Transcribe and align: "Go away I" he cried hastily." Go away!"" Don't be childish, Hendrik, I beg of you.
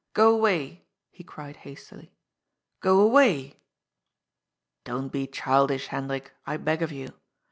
"Go 0.13 0.33
away 0.33 0.65
I" 0.65 0.83
he 1.17 1.23
cried 1.23 1.57
hastily." 1.57 2.11
Go 2.81 3.01
away!"" 3.01 3.59
Don't 4.83 5.09
be 5.11 5.27
childish, 5.27 5.85
Hendrik, 5.93 6.31
I 6.43 6.57
beg 6.57 6.81
of 6.81 6.91
you. 6.91 7.13